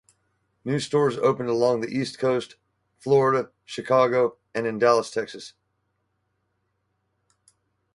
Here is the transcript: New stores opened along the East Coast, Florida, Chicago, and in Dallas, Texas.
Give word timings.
New 0.65 0.79
stores 0.79 1.15
opened 1.19 1.47
along 1.49 1.79
the 1.81 1.87
East 1.89 2.17
Coast, 2.17 2.55
Florida, 2.97 3.51
Chicago, 3.65 4.35
and 4.51 4.65
in 4.65 4.79
Dallas, 4.79 5.11
Texas. 5.11 5.53